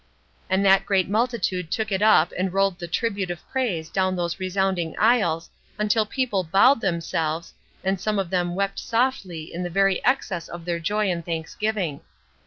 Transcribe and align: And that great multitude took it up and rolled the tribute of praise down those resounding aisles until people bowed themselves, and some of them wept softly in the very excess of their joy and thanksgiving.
And 0.49 0.65
that 0.65 0.87
great 0.87 1.07
multitude 1.07 1.69
took 1.69 1.91
it 1.91 2.01
up 2.01 2.33
and 2.35 2.51
rolled 2.51 2.79
the 2.79 2.87
tribute 2.87 3.29
of 3.29 3.47
praise 3.49 3.87
down 3.87 4.15
those 4.15 4.39
resounding 4.39 4.97
aisles 4.97 5.51
until 5.77 6.07
people 6.07 6.43
bowed 6.43 6.81
themselves, 6.81 7.53
and 7.83 8.01
some 8.01 8.17
of 8.17 8.31
them 8.31 8.55
wept 8.55 8.79
softly 8.79 9.53
in 9.53 9.61
the 9.61 9.69
very 9.69 10.03
excess 10.03 10.47
of 10.47 10.65
their 10.65 10.79
joy 10.79 11.11
and 11.11 11.23
thanksgiving. 11.23 12.01